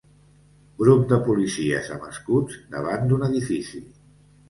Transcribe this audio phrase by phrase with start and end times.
[0.81, 3.89] Grup de policies amb escuts davant d'un edifici.